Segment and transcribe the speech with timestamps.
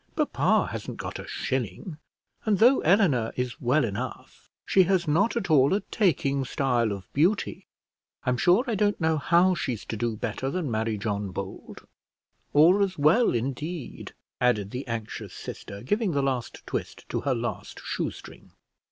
[0.15, 1.99] Papa hasn't got a shilling;
[2.43, 7.07] and though Eleanor is well enough, she has not at all a taking style of
[7.13, 7.67] beauty.
[8.25, 11.85] I'm sure I don't know how she's to do better than marry John Bold;
[12.51, 17.79] or as well indeed," added the anxious sister, giving the last twist to her last
[17.83, 18.53] shoe string.